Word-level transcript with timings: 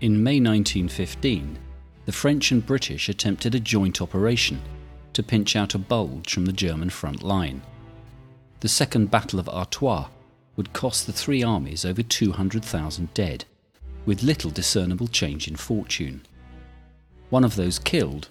In 0.00 0.22
May 0.22 0.40
1915, 0.40 1.58
the 2.06 2.12
French 2.12 2.52
and 2.52 2.64
British 2.64 3.10
attempted 3.10 3.54
a 3.54 3.60
joint 3.60 4.00
operation 4.00 4.58
to 5.12 5.22
pinch 5.22 5.54
out 5.56 5.74
a 5.74 5.78
bulge 5.78 6.32
from 6.32 6.46
the 6.46 6.54
German 6.54 6.88
front 6.88 7.22
line. 7.22 7.60
The 8.60 8.68
Second 8.68 9.10
Battle 9.10 9.38
of 9.38 9.48
Artois 9.50 10.08
would 10.56 10.72
cost 10.72 11.06
the 11.06 11.12
three 11.12 11.42
armies 11.42 11.84
over 11.84 12.02
200,000 12.02 13.12
dead, 13.12 13.44
with 14.06 14.22
little 14.22 14.50
discernible 14.50 15.06
change 15.06 15.46
in 15.46 15.56
fortune. 15.56 16.22
One 17.28 17.44
of 17.44 17.56
those 17.56 17.78
killed 17.78 18.28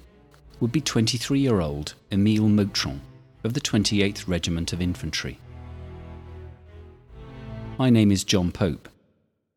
would 0.59 0.71
be 0.71 0.81
23 0.81 1.39
year 1.39 1.61
old 1.61 1.93
Emile 2.11 2.49
Motron 2.49 2.99
of 3.43 3.53
the 3.53 3.61
28th 3.61 4.27
Regiment 4.27 4.73
of 4.73 4.81
Infantry. 4.81 5.39
My 7.77 7.91
name 7.91 8.11
is 8.11 8.23
John 8.23 8.51
Pope. 8.51 8.89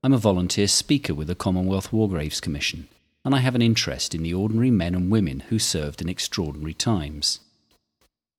I'm 0.04 0.12
a 0.12 0.18
volunteer 0.18 0.66
speaker 0.66 1.14
with 1.14 1.28
the 1.28 1.36
Commonwealth 1.36 1.92
War 1.92 2.08
Graves 2.08 2.40
Commission, 2.40 2.88
and 3.24 3.36
I 3.36 3.38
have 3.38 3.54
an 3.54 3.62
interest 3.62 4.16
in 4.16 4.24
the 4.24 4.34
ordinary 4.34 4.72
men 4.72 4.96
and 4.96 5.12
women 5.12 5.44
who 5.48 5.60
served 5.60 6.02
in 6.02 6.08
extraordinary 6.08 6.74
times. 6.74 7.38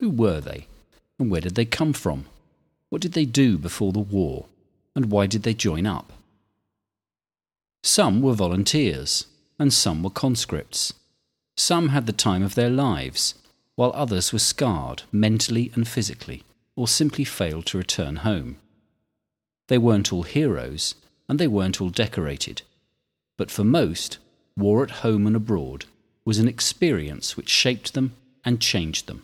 Who 0.02 0.09
were 0.09 0.41
they, 0.41 0.67
and 1.17 1.31
where 1.31 1.39
did 1.39 1.55
they 1.55 1.63
come 1.63 1.94
from? 1.94 2.26
What 2.89 3.02
did 3.02 3.13
they 3.13 3.23
do 3.23 3.58
before 3.58 3.94
the 3.94 3.99
war, 3.99 4.48
and 4.94 5.09
why 5.09 5.26
did 5.26 5.44
they 5.44 5.53
join 5.53 5.86
up? 5.86 6.12
Some 7.81 8.22
were 8.22 8.34
volunteers, 8.34 9.27
and 9.58 9.72
some 9.72 10.03
were 10.03 10.09
conscripts. 10.09 10.94
Some 11.55 11.89
had 11.89 12.08
the 12.08 12.11
time 12.11 12.44
of 12.44 12.55
their 12.55 12.70
lives, 12.70 13.36
while 13.75 13.94
others 13.95 14.33
were 14.33 14.39
scarred 14.39 15.03
mentally 15.14 15.72
and 15.75 15.88
physically, 15.88 16.44
or 16.75 16.89
simply 16.89 17.23
failed 17.23 17.66
to 17.67 17.77
return 17.77 18.17
home. 18.17 18.58
They 19.70 19.77
weren't 19.77 20.11
all 20.11 20.23
heroes, 20.23 20.95
and 21.27 21.39
they 21.39 21.47
weren't 21.47 21.81
all 21.81 21.89
decorated. 21.89 22.61
But 23.38 23.52
for 23.52 23.63
most, 23.63 24.17
war 24.55 24.83
at 24.83 25.02
home 25.02 25.25
and 25.25 25.35
abroad 25.35 25.85
was 26.25 26.39
an 26.39 26.47
experience 26.47 27.35
which 27.35 27.49
shaped 27.49 27.93
them 27.93 28.15
and 28.45 28.61
changed 28.61 29.07
them. 29.07 29.23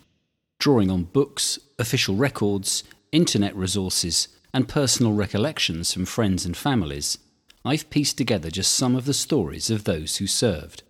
Drawing 0.59 0.91
on 0.91 1.03
books, 1.03 1.59
official 1.77 2.15
records, 2.15 2.83
internet 3.11 3.55
resources, 3.55 4.27
and 4.53 4.67
personal 4.67 5.13
recollections 5.13 5.93
from 5.93 6.05
friends 6.05 6.45
and 6.45 6.57
families, 6.57 7.17
I've 7.63 7.89
pieced 7.89 8.17
together 8.17 8.49
just 8.49 8.73
some 8.73 8.95
of 8.95 9.05
the 9.05 9.13
stories 9.13 9.69
of 9.69 9.83
those 9.83 10.17
who 10.17 10.27
served. 10.27 10.83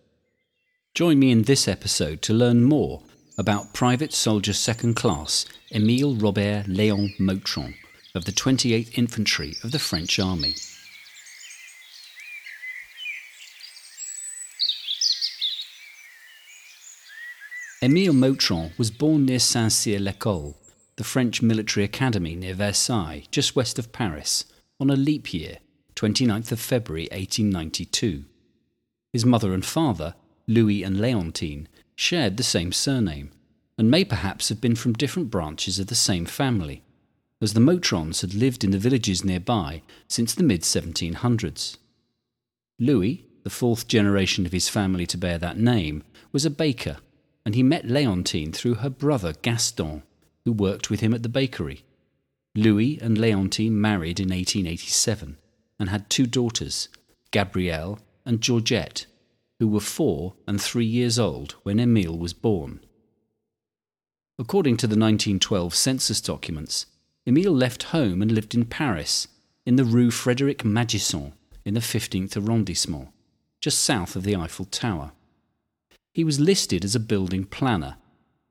Join 0.93 1.19
me 1.19 1.31
in 1.31 1.43
this 1.43 1.67
episode 1.67 2.21
to 2.23 2.33
learn 2.33 2.63
more 2.63 3.01
about 3.37 3.73
Private 3.73 4.13
Soldier 4.13 4.53
Second 4.53 4.95
Class 4.95 5.45
Emile 5.73 6.15
Robert 6.15 6.65
Léon 6.65 7.17
Motron 7.17 7.75
of 8.15 8.25
the 8.25 8.31
28th 8.31 8.97
Infantry 8.97 9.55
of 9.63 9.71
the 9.71 9.79
French 9.79 10.19
Army. 10.19 10.55
Émile 17.81 18.11
Motron 18.11 18.77
was 18.77 18.91
born 18.91 19.25
near 19.25 19.39
Saint 19.39 19.71
Cyr 19.71 19.99
l'École, 19.99 20.53
the 20.97 21.03
French 21.05 21.41
military 21.41 21.85
academy 21.85 22.35
near 22.35 22.53
Versailles, 22.53 23.23
just 23.31 23.55
west 23.55 23.79
of 23.79 23.93
Paris, 23.93 24.43
on 24.81 24.89
a 24.89 24.97
leap 24.97 25.33
year, 25.33 25.59
29th 25.95 26.51
of 26.51 26.59
February 26.59 27.07
1892. 27.11 28.25
His 29.13 29.25
mother 29.25 29.53
and 29.53 29.65
father, 29.65 30.15
Louis 30.45 30.83
and 30.83 30.99
Leontine, 30.99 31.69
shared 31.95 32.35
the 32.35 32.43
same 32.43 32.73
surname, 32.73 33.31
and 33.77 33.89
may 33.89 34.03
perhaps 34.03 34.49
have 34.49 34.59
been 34.59 34.75
from 34.75 34.91
different 34.91 35.31
branches 35.31 35.79
of 35.79 35.87
the 35.87 35.95
same 35.95 36.25
family 36.25 36.83
as 37.41 37.53
the 37.53 37.61
Motrons 37.61 38.19
had 38.19 38.33
lived 38.33 38.65
in 38.65 38.71
the 38.71 38.77
villages 38.77 39.23
nearby 39.23 39.81
since 40.09 40.35
the 40.35 40.43
mid 40.43 40.63
1700s. 40.63 41.77
Louis, 42.77 43.25
the 43.43 43.49
fourth 43.49 43.87
generation 43.87 44.45
of 44.45 44.51
his 44.51 44.67
family 44.67 45.05
to 45.05 45.17
bear 45.17 45.37
that 45.37 45.57
name, 45.57 46.03
was 46.33 46.45
a 46.45 46.49
baker, 46.49 46.97
and 47.49 47.55
he 47.55 47.63
met 47.63 47.87
Leontine 47.87 48.51
through 48.51 48.75
her 48.75 48.91
brother 48.91 49.33
Gaston, 49.41 50.03
who 50.45 50.51
worked 50.51 50.91
with 50.91 50.99
him 50.99 51.15
at 51.15 51.23
the 51.23 51.27
bakery. 51.27 51.83
Louis 52.53 52.99
and 53.01 53.17
Leontine 53.17 53.81
married 53.81 54.19
in 54.19 54.27
1887 54.29 55.35
and 55.79 55.89
had 55.89 56.11
two 56.11 56.27
daughters, 56.27 56.89
Gabrielle 57.31 57.97
and 58.23 58.39
Georgette, 58.39 59.07
who 59.57 59.67
were 59.67 59.79
four 59.79 60.35
and 60.45 60.61
three 60.61 60.85
years 60.85 61.17
old 61.17 61.53
when 61.63 61.79
Emile 61.79 62.15
was 62.15 62.33
born. 62.33 62.81
According 64.37 64.77
to 64.77 64.85
the 64.85 64.91
1912 64.91 65.73
census 65.73 66.21
documents, 66.21 66.85
Emile 67.25 67.51
left 67.51 67.81
home 67.81 68.21
and 68.21 68.31
lived 68.31 68.53
in 68.53 68.65
Paris, 68.65 69.27
in 69.65 69.75
the 69.75 69.85
Rue 69.85 70.11
Frédéric 70.11 70.57
Magisson, 70.57 71.33
in 71.65 71.73
the 71.73 71.79
15th 71.79 72.37
arrondissement, 72.37 73.09
just 73.59 73.79
south 73.81 74.15
of 74.15 74.21
the 74.21 74.35
Eiffel 74.35 74.65
Tower. 74.65 75.13
He 76.19 76.25
was 76.25 76.37
listed 76.37 76.83
as 76.83 76.95
a 76.95 76.99
building 76.99 77.45
planner, 77.45 77.95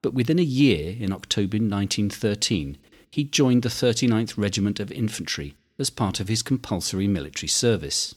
but 0.00 0.14
within 0.14 0.38
a 0.38 0.42
year, 0.42 0.96
in 0.98 1.12
October 1.12 1.58
1913, 1.58 2.78
he 3.10 3.24
joined 3.24 3.62
the 3.62 3.68
39th 3.68 4.38
Regiment 4.38 4.80
of 4.80 4.90
Infantry 4.90 5.54
as 5.78 5.90
part 5.90 6.18
of 6.18 6.28
his 6.28 6.42
compulsory 6.42 7.06
military 7.06 7.46
service. 7.46 8.14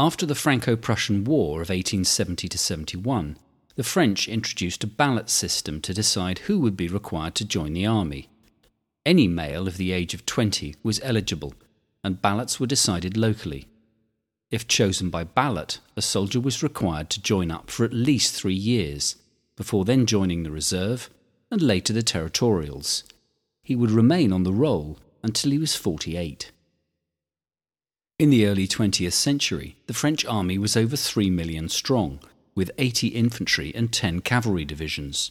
After 0.00 0.26
the 0.26 0.34
Franco 0.34 0.74
Prussian 0.74 1.22
War 1.22 1.62
of 1.62 1.68
1870 1.68 2.48
71, 2.58 3.36
the 3.76 3.84
French 3.84 4.26
introduced 4.26 4.82
a 4.82 4.88
ballot 4.88 5.30
system 5.30 5.80
to 5.82 5.94
decide 5.94 6.40
who 6.40 6.58
would 6.58 6.76
be 6.76 6.88
required 6.88 7.36
to 7.36 7.44
join 7.44 7.74
the 7.74 7.86
army. 7.86 8.28
Any 9.06 9.28
male 9.28 9.68
of 9.68 9.76
the 9.76 9.92
age 9.92 10.14
of 10.14 10.26
20 10.26 10.74
was 10.82 10.98
eligible, 11.04 11.54
and 12.02 12.20
ballots 12.20 12.58
were 12.58 12.66
decided 12.66 13.16
locally. 13.16 13.68
If 14.50 14.66
chosen 14.66 15.10
by 15.10 15.24
ballot, 15.24 15.78
a 15.96 16.02
soldier 16.02 16.40
was 16.40 16.62
required 16.62 17.08
to 17.10 17.22
join 17.22 17.50
up 17.50 17.70
for 17.70 17.84
at 17.84 17.92
least 17.92 18.34
three 18.34 18.54
years, 18.54 19.16
before 19.56 19.84
then 19.84 20.06
joining 20.06 20.42
the 20.42 20.50
reserve 20.50 21.08
and 21.50 21.62
later 21.62 21.92
the 21.92 22.02
territorials. 22.02 23.04
He 23.62 23.76
would 23.76 23.90
remain 23.90 24.32
on 24.32 24.42
the 24.42 24.52
roll 24.52 24.98
until 25.22 25.52
he 25.52 25.58
was 25.58 25.76
48. 25.76 26.50
In 28.18 28.30
the 28.30 28.46
early 28.46 28.66
20th 28.66 29.12
century, 29.12 29.76
the 29.86 29.94
French 29.94 30.24
army 30.24 30.58
was 30.58 30.76
over 30.76 30.96
3 30.96 31.30
million 31.30 31.68
strong 31.68 32.20
with 32.54 32.72
80 32.76 33.08
infantry 33.08 33.72
and 33.74 33.92
10 33.92 34.20
cavalry 34.20 34.64
divisions. 34.64 35.30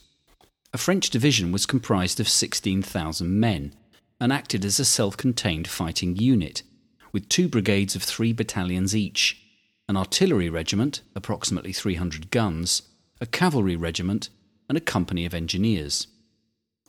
A 0.73 0.77
French 0.77 1.09
division 1.09 1.51
was 1.51 1.65
comprised 1.65 2.19
of 2.19 2.29
16,000 2.29 3.39
men 3.39 3.73
and 4.19 4.31
acted 4.31 4.63
as 4.63 4.79
a 4.79 4.85
self 4.85 5.17
contained 5.17 5.67
fighting 5.67 6.15
unit, 6.15 6.63
with 7.11 7.29
two 7.29 7.47
brigades 7.47 7.95
of 7.95 8.03
three 8.03 8.33
battalions 8.33 8.95
each, 8.95 9.41
an 9.87 9.97
artillery 9.97 10.49
regiment, 10.49 11.01
approximately 11.15 11.73
300 11.73 12.31
guns, 12.31 12.83
a 13.19 13.25
cavalry 13.25 13.75
regiment, 13.75 14.29
and 14.67 14.77
a 14.77 14.81
company 14.81 15.25
of 15.25 15.33
engineers. 15.33 16.07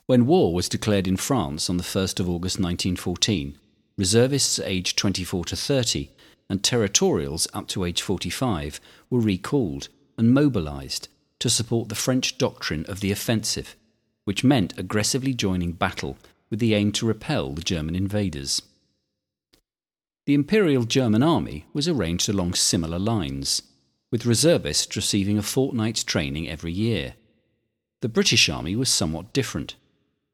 When 0.07 0.27
war 0.27 0.53
was 0.53 0.69
declared 0.69 1.09
in 1.09 1.17
France 1.17 1.71
on 1.71 1.77
the 1.77 1.83
1st 1.83 2.21
of 2.21 2.29
August 2.29 2.59
1914, 2.59 3.57
reservists 3.97 4.59
aged 4.59 4.99
24 4.99 5.45
to 5.47 5.57
30 5.57 6.11
and 6.49 6.63
territorials 6.63 7.47
up 7.55 7.69
to 7.69 7.85
age 7.85 8.03
45 8.03 8.81
were 9.09 9.21
recalled 9.21 9.89
and 10.19 10.35
mobilised 10.35 11.09
to 11.39 11.49
support 11.49 11.89
the 11.89 11.95
French 11.95 12.37
doctrine 12.39 12.85
of 12.87 13.01
the 13.01 13.13
offensive, 13.13 13.77
which 14.25 14.45
meant 14.45 14.79
aggressively 14.79 15.33
joining 15.33 15.73
battle 15.73 16.19
with 16.51 16.59
the 16.59 16.75
aim 16.75 16.93
to 16.93 17.07
repel 17.07 17.53
the 17.53 17.63
German 17.63 17.95
invaders. 17.95 18.61
The 20.27 20.35
Imperial 20.35 20.85
German 20.85 21.23
Army 21.23 21.67
was 21.73 21.89
arranged 21.89 22.29
along 22.29 22.55
similar 22.55 22.99
lines, 22.99 23.63
with 24.11 24.27
reservists 24.27 24.95
receiving 24.95 25.39
a 25.39 25.43
fortnight's 25.43 26.05
training 26.05 26.49
every 26.49 26.73
year. 26.73 27.15
The 28.03 28.09
British 28.09 28.49
Army 28.49 28.77
was 28.77 28.89
somewhat 28.89 29.33
different, 29.33 29.77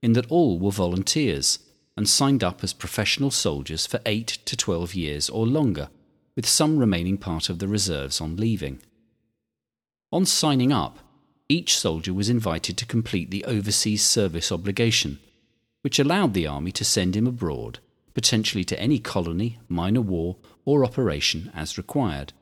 in 0.02 0.12
that 0.14 0.30
all 0.30 0.58
were 0.58 0.70
volunteers 0.70 1.60
and 1.96 2.08
signed 2.08 2.44
up 2.44 2.62
as 2.62 2.72
professional 2.72 3.30
soldiers 3.30 3.86
for 3.86 4.00
8 4.04 4.26
to 4.26 4.56
12 4.56 4.94
years 4.94 5.30
or 5.30 5.46
longer, 5.46 5.88
with 6.34 6.46
some 6.46 6.78
remaining 6.78 7.16
part 7.16 7.48
of 7.48 7.58
the 7.58 7.68
reserves 7.68 8.20
on 8.20 8.36
leaving. 8.36 8.82
On 10.12 10.26
signing 10.26 10.72
up, 10.72 10.98
each 11.48 11.76
soldier 11.76 12.12
was 12.12 12.28
invited 12.28 12.76
to 12.76 12.86
complete 12.86 13.30
the 13.30 13.44
overseas 13.44 14.02
service 14.02 14.50
obligation, 14.50 15.18
which 15.82 15.98
allowed 15.98 16.34
the 16.34 16.46
army 16.46 16.72
to 16.72 16.84
send 16.84 17.16
him 17.16 17.26
abroad, 17.26 17.78
potentially 18.16 18.64
to 18.64 18.80
any 18.80 18.98
colony, 18.98 19.60
minor 19.68 20.00
war, 20.00 20.36
or 20.64 20.84
operation 20.84 21.52
as 21.54 21.78
required. 21.78 22.32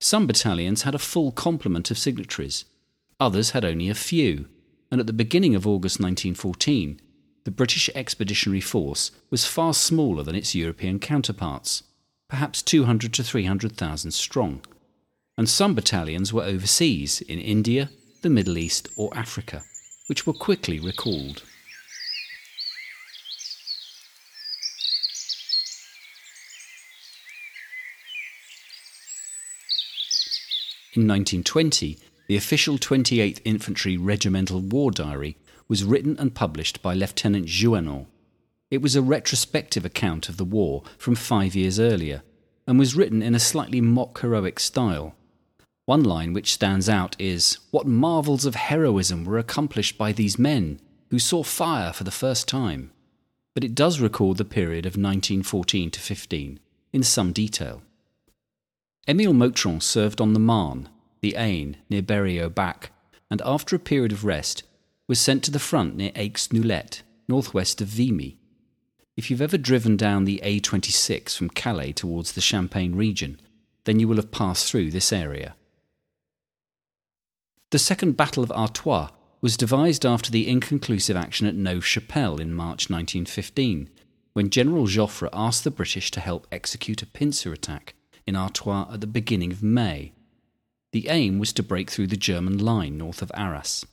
Some 0.00 0.26
battalions 0.26 0.82
had 0.82 0.94
a 0.94 0.98
full 1.10 1.30
complement 1.32 1.90
of 1.90 1.98
signatories, 1.98 2.64
others 3.20 3.50
had 3.50 3.66
only 3.66 3.90
a 3.90 3.94
few, 3.94 4.48
and 4.90 4.98
at 4.98 5.06
the 5.06 5.12
beginning 5.12 5.54
of 5.54 5.66
August 5.66 6.00
1914, 6.00 6.98
the 7.44 7.50
British 7.50 7.90
Expeditionary 7.94 8.62
Force 8.62 9.10
was 9.28 9.44
far 9.44 9.74
smaller 9.74 10.22
than 10.22 10.36
its 10.36 10.54
European 10.54 10.98
counterparts, 10.98 11.82
perhaps 12.28 12.62
200 12.62 13.12
to 13.12 13.22
300,000 13.22 14.10
strong 14.12 14.62
and 15.36 15.48
some 15.48 15.74
battalions 15.74 16.32
were 16.32 16.42
overseas 16.42 17.20
in 17.22 17.38
India, 17.38 17.90
the 18.22 18.30
Middle 18.30 18.58
East, 18.58 18.88
or 18.96 19.10
Africa, 19.16 19.62
which 20.06 20.26
were 20.26 20.32
quickly 20.32 20.78
recalled. 20.78 21.42
In 30.94 31.08
1920, 31.08 31.96
the 32.26 32.36
official 32.36 32.76
28th 32.76 33.40
Infantry 33.46 33.96
Regimental 33.96 34.60
War 34.60 34.90
Diary 34.90 35.38
was 35.66 35.84
written 35.84 36.18
and 36.18 36.34
published 36.34 36.82
by 36.82 36.92
Lieutenant 36.92 37.46
Jouannon. 37.46 38.08
It 38.70 38.82
was 38.82 38.94
a 38.94 39.00
retrospective 39.00 39.86
account 39.86 40.28
of 40.28 40.36
the 40.36 40.44
war 40.44 40.82
from 40.98 41.14
five 41.14 41.54
years 41.54 41.80
earlier 41.80 42.22
and 42.66 42.78
was 42.78 42.94
written 42.94 43.22
in 43.22 43.34
a 43.34 43.40
slightly 43.40 43.80
mock 43.80 44.20
heroic 44.20 44.60
style. 44.60 45.14
One 45.86 46.04
line 46.04 46.34
which 46.34 46.52
stands 46.52 46.90
out 46.90 47.16
is 47.18 47.56
What 47.70 47.86
marvels 47.86 48.44
of 48.44 48.54
heroism 48.54 49.24
were 49.24 49.38
accomplished 49.38 49.96
by 49.96 50.12
these 50.12 50.38
men 50.38 50.78
who 51.08 51.18
saw 51.18 51.42
fire 51.42 51.94
for 51.94 52.04
the 52.04 52.10
first 52.10 52.46
time. 52.46 52.92
But 53.54 53.64
it 53.64 53.74
does 53.74 53.98
record 53.98 54.36
the 54.36 54.44
period 54.44 54.84
of 54.84 54.98
1914 54.98 55.90
to 55.90 56.00
15 56.00 56.60
in 56.92 57.02
some 57.02 57.32
detail. 57.32 57.80
Émile 59.08 59.34
Motron 59.34 59.82
served 59.82 60.20
on 60.20 60.32
the 60.32 60.38
Marne, 60.38 60.88
the 61.22 61.34
Aisne, 61.36 61.74
near 61.90 62.02
Berry-au-Bac, 62.02 62.92
and 63.28 63.42
after 63.44 63.74
a 63.74 63.80
period 63.80 64.12
of 64.12 64.24
rest, 64.24 64.62
was 65.08 65.20
sent 65.20 65.42
to 65.42 65.50
the 65.50 65.58
front 65.58 65.96
near 65.96 66.12
Aix-Noulette, 66.14 67.02
northwest 67.26 67.80
of 67.80 67.88
Vimy. 67.88 68.38
If 69.16 69.28
you've 69.28 69.42
ever 69.42 69.58
driven 69.58 69.96
down 69.96 70.24
the 70.24 70.40
A26 70.44 71.36
from 71.36 71.50
Calais 71.50 71.92
towards 71.92 72.32
the 72.32 72.40
Champagne 72.40 72.94
region, 72.94 73.40
then 73.84 73.98
you 73.98 74.06
will 74.06 74.16
have 74.16 74.30
passed 74.30 74.70
through 74.70 74.92
this 74.92 75.12
area. 75.12 75.56
The 77.70 77.80
Second 77.80 78.16
Battle 78.16 78.44
of 78.44 78.52
Artois 78.52 79.08
was 79.40 79.56
devised 79.56 80.06
after 80.06 80.30
the 80.30 80.48
inconclusive 80.48 81.16
action 81.16 81.48
at 81.48 81.56
Neuve 81.56 81.84
Chapelle 81.84 82.40
in 82.40 82.54
March 82.54 82.88
1915, 82.88 83.90
when 84.32 84.48
General 84.48 84.86
Joffre 84.86 85.28
asked 85.32 85.64
the 85.64 85.72
British 85.72 86.12
to 86.12 86.20
help 86.20 86.46
execute 86.52 87.02
a 87.02 87.06
pincer 87.06 87.52
attack 87.52 87.94
in 88.26 88.36
Artois 88.36 88.88
at 88.92 89.00
the 89.00 89.06
beginning 89.06 89.52
of 89.52 89.62
May. 89.62 90.12
The 90.92 91.08
aim 91.08 91.38
was 91.38 91.52
to 91.54 91.62
break 91.62 91.90
through 91.90 92.08
the 92.08 92.16
German 92.16 92.58
line 92.58 92.98
north 92.98 93.22
of 93.22 93.32
Arras. 93.34 93.86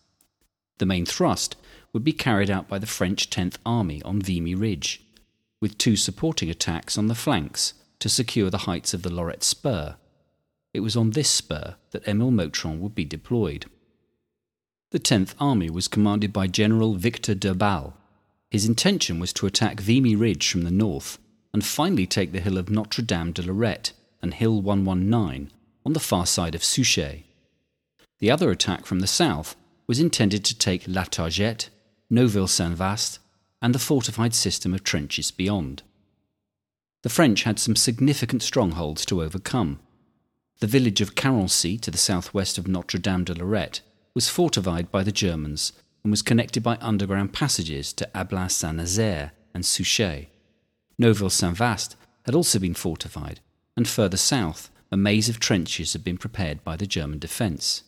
The 0.79 0.85
main 0.85 1.05
thrust 1.05 1.55
would 1.93 2.03
be 2.03 2.13
carried 2.13 2.49
out 2.49 2.67
by 2.67 2.79
the 2.79 2.85
French 2.85 3.29
10th 3.29 3.57
Army 3.65 4.01
on 4.03 4.21
Vimy 4.21 4.55
Ridge, 4.55 5.03
with 5.61 5.77
two 5.77 5.95
supporting 5.95 6.49
attacks 6.49 6.97
on 6.97 7.07
the 7.07 7.15
flanks 7.15 7.73
to 7.99 8.09
secure 8.09 8.49
the 8.49 8.59
heights 8.59 8.93
of 8.93 9.03
the 9.03 9.13
Lorette 9.13 9.43
Spur. 9.43 9.95
It 10.73 10.81
was 10.81 10.95
on 10.95 11.11
this 11.11 11.29
spur 11.29 11.75
that 11.91 12.07
Emile 12.07 12.31
Motron 12.31 12.79
would 12.79 12.95
be 12.95 13.05
deployed. 13.05 13.65
The 14.91 14.99
10th 14.99 15.35
Army 15.39 15.69
was 15.69 15.87
commanded 15.87 16.31
by 16.31 16.47
General 16.47 16.95
Victor 16.95 17.35
d'Urbal. 17.35 17.93
His 18.51 18.65
intention 18.65 19.19
was 19.19 19.33
to 19.33 19.45
attack 19.45 19.79
Vimy 19.79 20.15
Ridge 20.15 20.49
from 20.49 20.63
the 20.63 20.71
north 20.71 21.19
and 21.53 21.65
finally 21.65 22.07
take 22.07 22.31
the 22.31 22.39
hill 22.39 22.57
of 22.57 22.69
Notre 22.69 23.03
Dame 23.03 23.31
de 23.31 23.41
Lorette 23.41 23.91
and 24.21 24.33
Hill 24.33 24.61
119 24.61 25.51
on 25.85 25.93
the 25.93 25.99
far 25.99 26.25
side 26.25 26.55
of 26.55 26.63
Souchez. 26.63 27.23
The 28.19 28.31
other 28.31 28.51
attack 28.51 28.85
from 28.85 28.99
the 28.99 29.07
south 29.07 29.55
was 29.87 29.99
intended 29.99 30.43
to 30.45 30.57
take 30.57 30.87
La 30.87 31.03
Targette, 31.03 31.69
Neuville 32.09 32.47
Saint 32.47 32.75
Vaast, 32.75 33.19
and 33.61 33.73
the 33.73 33.79
fortified 33.79 34.33
system 34.33 34.73
of 34.73 34.83
trenches 34.83 35.31
beyond. 35.31 35.83
The 37.01 37.09
French 37.09 37.43
had 37.43 37.59
some 37.59 37.75
significant 37.75 38.43
strongholds 38.43 39.05
to 39.05 39.23
overcome. 39.23 39.79
The 40.59 40.67
village 40.67 40.99
of 40.99 41.15
Carency 41.15 41.79
to 41.81 41.91
the 41.91 41.97
southwest 41.97 42.57
of 42.57 42.67
Notre 42.67 42.99
Dame 42.99 43.23
de 43.23 43.33
Lorette 43.33 43.81
was 44.13 44.27
fortified 44.27 44.91
by 44.91 45.03
the 45.03 45.11
Germans 45.11 45.71
and 46.03 46.11
was 46.11 46.21
connected 46.21 46.61
by 46.61 46.77
underground 46.81 47.33
passages 47.33 47.93
to 47.93 48.09
Ablain 48.13 48.51
Saint 48.51 48.75
Nazaire 48.75 49.31
and 49.53 49.65
Souchez. 49.65 50.27
Neuville 50.97 51.29
Saint 51.29 51.55
Vaast 51.55 51.95
had 52.25 52.35
also 52.35 52.59
been 52.59 52.73
fortified, 52.73 53.39
and 53.79 53.87
further 53.87 54.17
south, 54.17 54.69
a 54.91 54.97
maze 54.97 55.29
of 55.29 55.39
trenches 55.39 55.93
had 55.93 56.03
been 56.03 56.17
prepared 56.17 56.61
by 56.65 56.75
the 56.75 56.85
German 56.85 57.17
defence. 57.17 57.83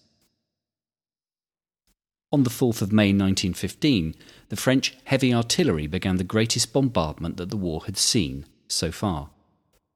On 2.32 2.44
the 2.44 2.50
4th 2.50 2.82
of 2.82 2.94
May 2.94 3.10
1915, 3.10 4.16
the 4.48 4.56
French 4.56 4.96
heavy 5.04 5.34
artillery 5.34 5.88
began 5.88 6.16
the 6.16 6.24
greatest 6.24 6.72
bombardment 6.72 7.36
that 7.36 7.50
the 7.50 7.58
war 7.58 7.84
had 7.88 7.98
seen 7.98 8.46
so 8.70 8.90
far. 8.90 9.32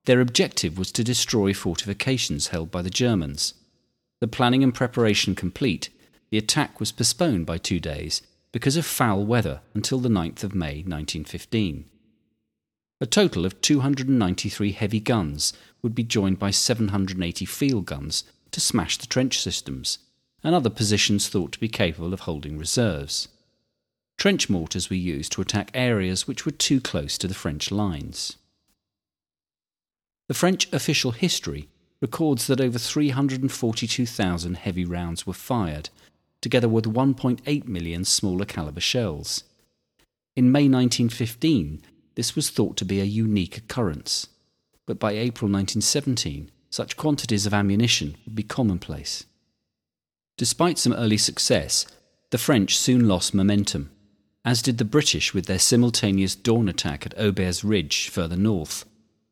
Their 0.04 0.20
objective 0.20 0.78
was 0.78 0.92
to 0.92 1.02
destroy 1.02 1.54
fortifications 1.54 2.48
held 2.48 2.72
by 2.72 2.82
the 2.82 2.90
Germans. 2.90 3.54
The 4.20 4.28
planning 4.28 4.66
and 4.66 4.76
preparation 4.76 5.34
complete, 5.34 5.92
the 6.30 6.38
attack 6.38 6.78
was 6.82 6.92
postponed 6.92 7.46
by 7.46 7.58
two 7.58 7.80
days 7.80 8.22
because 8.52 8.76
of 8.76 8.86
foul 8.86 9.26
weather 9.26 9.62
until 9.74 10.00
the 10.00 10.10
9th 10.10 10.44
of 10.44 10.54
May 10.54 10.84
1915. 10.84 11.86
A 13.02 13.06
total 13.06 13.46
of 13.46 13.60
293 13.62 14.72
heavy 14.72 15.00
guns 15.02 15.54
would 15.82 15.94
be 15.94 16.04
joined 16.04 16.40
by 16.40 16.52
780 16.52 17.46
field 17.46 17.86
guns 17.86 18.24
to 18.52 18.62
smash 18.62 18.98
the 18.98 19.08
trench 19.08 19.40
systems 19.40 20.00
and 20.44 20.56
other 20.56 20.70
positions 20.70 21.28
thought 21.28 21.52
to 21.52 21.60
be 21.60 21.68
capable 21.68 22.14
of 22.14 22.22
holding 22.22 22.58
reserves. 22.58 23.28
Trench 24.18 24.50
mortars 24.50 24.90
were 24.90 24.96
used 24.96 25.34
to 25.34 25.42
attack 25.42 25.72
areas 25.74 26.26
which 26.26 26.46
were 26.46 26.52
too 26.52 26.80
close 26.80 27.18
to 27.18 27.28
the 27.28 27.34
French 27.34 27.70
lines. 27.70 28.38
The 30.28 30.34
French 30.34 30.72
official 30.72 31.12
history 31.12 31.68
records 32.00 32.48
that 32.48 32.62
over 32.62 32.80
342,000 32.80 34.58
heavy 34.58 34.86
rounds 34.86 35.28
were 35.28 35.34
fired 35.34 35.90
together 36.42 36.70
with 36.70 36.86
1.8 36.86 37.68
million 37.68 38.06
smaller 38.06 38.46
caliber 38.46 38.80
shells. 38.80 39.44
In 40.36 40.52
May 40.52 40.70
1915, 40.70 41.82
this 42.16 42.36
was 42.36 42.50
thought 42.50 42.78
to 42.78 42.86
be 42.86 43.00
a 43.00 43.06
unique 43.06 43.58
occurrence, 43.58 44.28
but 44.86 45.00
by 45.00 45.12
April 45.12 45.50
1917, 45.50 46.50
such 46.70 46.98
quantities 46.98 47.46
of 47.46 47.54
ammunition 47.54 48.16
would 48.26 48.36
be 48.36 48.44
commonplace. 48.44 49.26
Despite 50.38 50.78
some 50.78 50.94
early 50.94 51.18
success, 51.18 51.86
the 52.32 52.38
French 52.38 52.78
soon 52.78 53.08
lost 53.08 53.34
momentum, 53.34 53.92
as 54.44 54.62
did 54.62 54.78
the 54.78 54.86
British 54.86 55.34
with 55.34 55.46
their 55.46 55.60
simultaneous 55.60 56.36
dawn 56.36 56.68
attack 56.68 57.06
at 57.06 57.18
Aubers 57.18 57.64
Ridge 57.64 58.10
further 58.10 58.36
north, 58.36 58.86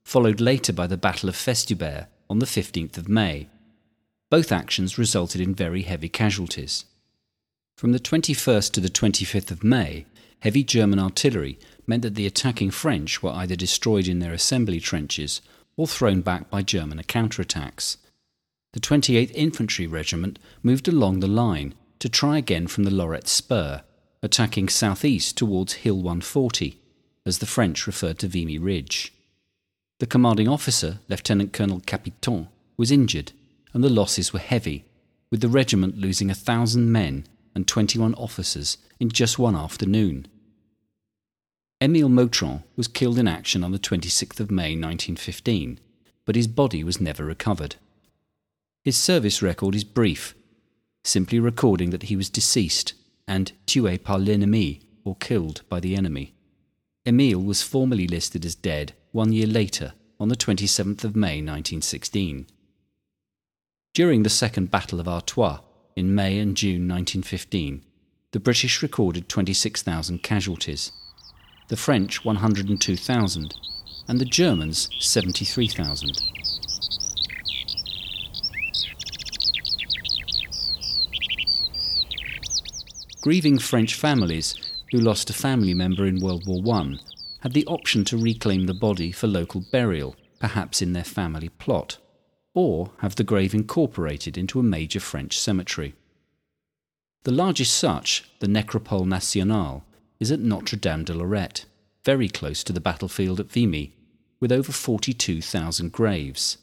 followed 0.03 0.39
later 0.39 0.73
by 0.73 0.87
the 0.87 0.97
Battle 0.97 1.29
of 1.29 1.35
Festubert 1.35 2.07
on 2.29 2.39
the 2.39 2.45
15th 2.45 2.97
of 2.97 3.09
May. 3.09 3.47
Both 4.29 4.51
actions 4.51 4.97
resulted 4.97 5.41
in 5.41 5.53
very 5.53 5.83
heavy 5.83 6.09
casualties. 6.09 6.85
From 7.75 7.91
the 7.91 7.99
21st 7.99 8.71
to 8.71 8.81
the 8.81 8.89
25th 8.89 9.51
of 9.51 9.63
May, 9.63 10.05
heavy 10.39 10.63
German 10.63 10.99
artillery 10.99 11.59
meant 11.85 12.03
that 12.03 12.15
the 12.15 12.25
attacking 12.25 12.71
French 12.71 13.21
were 13.21 13.31
either 13.31 13.55
destroyed 13.55 14.07
in 14.07 14.19
their 14.19 14.33
assembly 14.33 14.79
trenches 14.79 15.41
or 15.75 15.87
thrown 15.87 16.21
back 16.21 16.49
by 16.49 16.61
German 16.61 16.99
counterattacks. 17.03 17.97
The 18.73 18.79
28th 18.79 19.31
Infantry 19.33 19.87
Regiment 19.87 20.39
moved 20.61 20.87
along 20.87 21.19
the 21.19 21.27
line 21.27 21.75
to 21.99 22.09
try 22.09 22.37
again 22.37 22.67
from 22.67 22.83
the 22.83 22.93
Lorette 22.93 23.27
Spur, 23.27 23.83
attacking 24.21 24.69
southeast 24.69 25.37
towards 25.37 25.73
Hill 25.73 25.97
140, 25.97 26.79
as 27.25 27.39
the 27.39 27.45
French 27.45 27.87
referred 27.87 28.19
to 28.19 28.27
Vimy 28.27 28.57
Ridge. 28.57 29.13
The 29.99 30.07
commanding 30.07 30.47
officer, 30.47 30.99
Lieutenant 31.07 31.53
Colonel 31.53 31.81
Capiton, 31.81 32.47
was 32.77 32.91
injured, 32.91 33.31
and 33.73 33.83
the 33.83 33.89
losses 33.89 34.33
were 34.33 34.39
heavy, 34.39 34.85
with 35.31 35.41
the 35.41 35.47
regiment 35.47 35.97
losing 35.97 36.29
a 36.29 36.35
thousand 36.35 36.91
men 36.91 37.25
and 37.55 37.67
21 37.67 38.13
officers 38.15 38.77
in 38.99 39.09
just 39.09 39.39
one 39.39 39.55
afternoon. 39.55 40.27
Émile 41.83 42.09
Motron 42.09 42.63
was 42.77 42.87
killed 42.87 43.19
in 43.19 43.27
action 43.27 43.61
on 43.61 43.73
the 43.73 43.77
26th 43.77 44.39
of 44.39 44.49
May 44.49 44.71
1915, 44.71 45.81
but 46.23 46.37
his 46.37 46.47
body 46.47 46.81
was 46.81 47.01
never 47.01 47.25
recovered. 47.25 47.75
His 48.85 48.95
service 48.95 49.41
record 49.41 49.75
is 49.75 49.83
brief, 49.83 50.33
simply 51.03 51.41
recording 51.41 51.89
that 51.89 52.03
he 52.03 52.15
was 52.15 52.29
deceased 52.29 52.93
and 53.27 53.51
tué 53.67 54.01
par 54.01 54.17
l'ennemi, 54.17 54.79
or 55.03 55.17
killed 55.17 55.63
by 55.67 55.81
the 55.81 55.97
enemy. 55.97 56.33
Émile 57.05 57.45
was 57.45 57.61
formally 57.61 58.07
listed 58.07 58.45
as 58.45 58.55
dead 58.55 58.93
one 59.11 59.33
year 59.33 59.47
later, 59.47 59.91
on 60.21 60.29
the 60.29 60.37
27th 60.37 61.03
of 61.03 61.17
May 61.17 61.41
1916. 61.41 62.47
During 63.93 64.23
the 64.23 64.29
Second 64.29 64.71
Battle 64.71 65.01
of 65.01 65.09
Artois, 65.09 65.59
in 65.97 66.15
May 66.15 66.39
and 66.39 66.55
June 66.55 66.87
1915, 66.87 67.83
the 68.31 68.39
British 68.39 68.81
recorded 68.81 69.27
26,000 69.27 70.23
casualties, 70.23 70.93
the 71.73 71.77
French 71.77 72.23
102,000, 72.23 73.55
and 74.07 74.21
the 74.21 74.25
Germans 74.25 74.89
73,000. 74.99 76.21
Grieving 83.21 83.57
French 83.57 83.95
families 83.95 84.53
who 84.91 84.99
lost 84.99 85.31
a 85.31 85.33
family 85.33 85.73
member 85.73 86.05
in 86.05 86.19
World 86.21 86.43
War 86.45 86.75
I 86.75 86.99
had 87.39 87.53
the 87.53 87.65
option 87.65 88.05
to 88.05 88.17
reclaim 88.17 88.67
the 88.67 88.75
body 88.75 89.11
for 89.11 89.25
local 89.25 89.65
burial, 89.71 90.15
perhaps 90.39 90.79
in 90.79 90.93
their 90.93 91.03
family 91.03 91.49
plot 91.49 91.97
or 92.53 92.91
have 92.99 93.15
the 93.15 93.23
grave 93.23 93.55
incorporated 93.55 94.37
into 94.37 94.59
a 94.59 94.63
major 94.77 94.99
French 94.99 95.39
cemetery. 95.39 95.95
The 97.23 97.31
largest 97.31 97.75
such, 97.75 98.29
the 98.41 98.45
Necropole 98.45 99.07
Nationale, 99.07 99.83
is 100.23 100.31
at 100.31 100.39
Notre 100.39 100.77
Dame 100.77 101.03
de 101.03 101.13
Lorette, 101.13 101.65
very 102.05 102.29
close 102.29 102.63
to 102.63 102.71
the 102.71 102.79
battlefield 102.79 103.41
at 103.41 103.51
Vimy, 103.51 103.93
with 104.39 104.53
over 104.53 104.71
42,000 104.71 105.91
graves. 105.91 106.59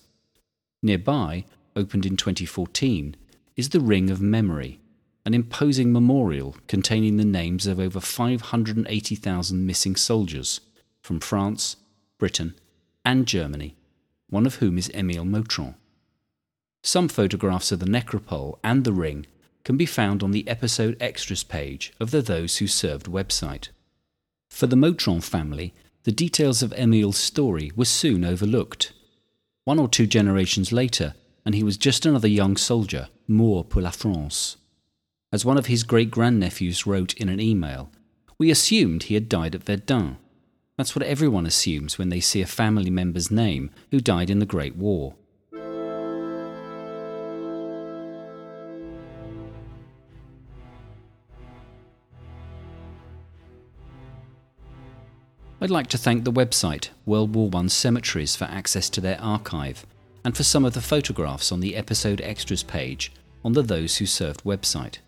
Nearby, 0.83 1.45
opened 1.76 2.07
in 2.07 2.17
2014, 2.17 3.17
is 3.57 3.69
the 3.69 3.81
Ring 3.81 4.09
of 4.09 4.19
Memory, 4.19 4.81
an 5.26 5.35
imposing 5.35 5.93
memorial 5.93 6.57
containing 6.69 7.19
the 7.19 7.25
names 7.26 7.67
of 7.67 7.79
over 7.79 8.00
580,000 8.00 9.67
missing 9.67 9.95
soldiers 9.95 10.62
from 11.02 11.21
France, 11.21 11.76
Britain, 12.17 12.55
and 13.05 13.26
Germany, 13.26 13.76
one 14.31 14.47
of 14.47 14.55
whom 14.55 14.79
is 14.79 14.88
Émile 14.88 15.29
Motron. 15.29 15.75
Some 16.83 17.09
photographs 17.09 17.73
of 17.73 17.81
the 17.81 17.85
necropole 17.85 18.59
and 18.64 18.85
the 18.85 18.95
ring 18.95 19.26
can 19.64 19.76
be 19.76 19.87
found 19.87 20.23
on 20.23 20.31
the 20.31 20.47
episode 20.49 20.97
extras 21.00 21.45
page 21.45 21.93
of 22.00 22.11
the 22.11 22.23
Those 22.23 22.59
Who 22.59 22.67
Served 22.67 23.07
website. 23.07 23.69
For 24.49 24.67
the 24.67 24.76
Motron 24.76 25.23
family, 25.23 25.75
the 26.05 26.12
details 26.12 26.62
of 26.62 26.73
Emile's 26.73 27.19
story 27.19 27.71
were 27.76 27.85
soon 27.85 28.25
overlooked. 28.25 28.93
One 29.64 29.79
or 29.79 29.88
two 29.88 30.07
generations 30.07 30.73
later, 30.73 31.14
and 31.45 31.55
he 31.55 31.62
was 31.62 31.76
just 31.76 32.07
another 32.07 32.29
young 32.29 32.57
soldier, 32.57 33.09
mort 33.29 33.71
pour 33.71 33.83
la 33.83 33.90
France. 33.90 34.57
As 35.33 35.45
one 35.45 35.59
of 35.59 35.67
his 35.67 35.85
great 35.85 36.11
grandnephews 36.11 36.87
wrote 36.87 37.14
in 37.14 37.29
an 37.29 37.40
email, 37.40 37.90
we 38.38 38.50
assumed 38.50 39.05
he 39.05 39.14
had 39.14 39.29
died 39.29 39.55
at 39.55 39.62
Verdun. 39.62 40.17
That's 40.76 40.97
what 40.97 41.05
everyone 41.05 41.45
assumes 41.45 41.99
when 41.99 42.09
they 42.09 42.21
see 42.21 42.40
a 42.40 42.47
family 42.47 42.90
member's 42.90 43.31
name 43.31 43.71
who 43.90 44.00
died 44.00 44.31
in 44.31 44.38
the 44.38 44.47
Great 44.47 44.76
War. 44.76 45.14
I'd 55.62 55.69
like 55.69 55.88
to 55.88 55.99
thank 55.99 56.25
the 56.25 56.33
website 56.33 56.88
World 57.05 57.35
War 57.35 57.50
I 57.52 57.67
Cemeteries 57.67 58.35
for 58.35 58.45
access 58.47 58.88
to 58.88 59.00
their 59.02 59.21
archive 59.21 59.85
and 60.25 60.35
for 60.35 60.43
some 60.43 60.64
of 60.64 60.73
the 60.73 60.81
photographs 60.81 61.52
on 61.52 61.61
the 61.61 61.76
episode 61.76 62.23
extras 62.23 62.62
page 62.62 63.12
on 63.45 63.52
the 63.52 63.61
Those 63.61 63.99
Who 63.99 64.07
Served 64.07 64.43
website. 64.43 65.00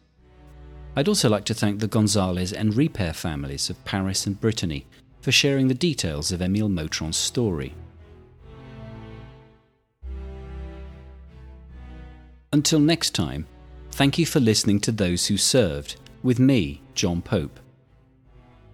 I'd 0.94 1.08
also 1.08 1.30
like 1.30 1.46
to 1.46 1.54
thank 1.54 1.80
the 1.80 1.88
Gonzales 1.88 2.52
and 2.52 2.76
Repair 2.76 3.14
families 3.14 3.70
of 3.70 3.82
Paris 3.86 4.26
and 4.26 4.38
Brittany 4.38 4.84
for 5.22 5.32
sharing 5.32 5.68
the 5.68 5.74
details 5.74 6.32
of 6.32 6.40
Émile 6.40 6.70
Motron's 6.70 7.16
story. 7.16 7.72
Until 12.52 12.80
next 12.80 13.14
time, 13.14 13.46
thank 13.90 14.18
you 14.18 14.26
for 14.26 14.40
listening 14.40 14.80
to 14.80 14.92
Those 14.92 15.28
Who 15.28 15.38
Served 15.38 15.96
with 16.22 16.38
me, 16.38 16.82
John 16.94 17.22
Pope. 17.22 17.58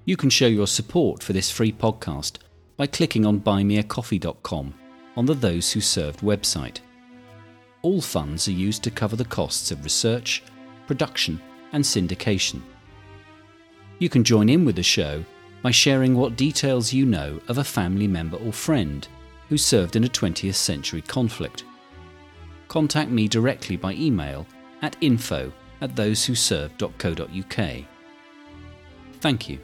You 0.09 0.17
can 0.17 0.31
show 0.31 0.47
your 0.47 0.67
support 0.67 1.23
for 1.23 1.35
this 1.35 1.51
free 1.51 1.71
podcast 1.71 2.39
by 2.79 2.87
clicking 2.87 3.27
on 3.27 3.41
buymeacoffee.com 3.41 4.73
on 5.15 5.27
the 5.27 5.35
Those 5.35 5.71
Who 5.71 5.83
Served 5.83 6.21
website. 6.21 6.79
All 7.83 8.01
funds 8.01 8.49
are 8.49 8.53
used 8.53 8.83
to 8.85 8.91
cover 8.91 9.17
the 9.17 9.27
costs 9.27 9.71
of 9.71 9.85
research, 9.85 10.43
production, 10.87 11.39
and 11.73 11.85
syndication. 11.85 12.63
You 13.99 14.09
can 14.09 14.25
join 14.25 14.49
in 14.49 14.65
with 14.65 14.77
the 14.77 14.83
show 14.83 15.23
by 15.61 15.73
sharing 15.73 16.17
what 16.17 16.37
details 16.37 16.91
you 16.91 17.05
know 17.05 17.39
of 17.47 17.59
a 17.59 17.63
family 17.63 18.09
member 18.09 18.39
or 18.39 18.51
friend 18.51 19.07
who 19.51 19.59
served 19.59 19.95
in 19.95 20.05
a 20.05 20.09
20th 20.09 20.55
century 20.55 21.03
conflict. 21.03 21.65
Contact 22.69 23.11
me 23.11 23.29
directly 23.29 23.77
by 23.77 23.93
email 23.93 24.47
at 24.81 24.97
info 25.03 25.53
at 25.83 25.95
thosewhoserved.co.uk. 25.95 27.85
Thank 29.21 29.49
you. 29.51 29.59